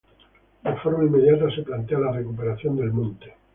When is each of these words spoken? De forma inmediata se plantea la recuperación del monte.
De 0.63 0.73
forma 0.79 1.03
inmediata 1.03 1.47
se 1.53 1.61
plantea 1.61 1.99
la 1.99 2.11
recuperación 2.11 2.75
del 2.75 2.91
monte. 2.91 3.35